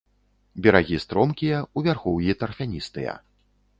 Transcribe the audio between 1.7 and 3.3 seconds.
у вярхоўі тарфяністыя.